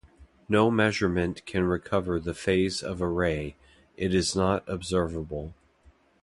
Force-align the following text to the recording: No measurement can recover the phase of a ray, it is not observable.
No 0.49 0.71
measurement 0.71 1.45
can 1.45 1.65
recover 1.65 2.19
the 2.19 2.33
phase 2.33 2.81
of 2.81 3.01
a 3.01 3.07
ray, 3.07 3.55
it 3.97 4.15
is 4.15 4.35
not 4.35 4.67
observable. 4.67 5.53